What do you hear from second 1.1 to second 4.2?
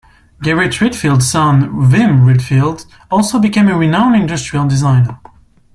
son Wim Rietveld also became a renowned